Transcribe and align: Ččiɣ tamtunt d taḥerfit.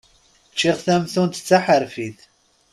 Ččiɣ 0.53 0.77
tamtunt 0.85 1.41
d 1.41 1.45
taḥerfit. 1.47 2.19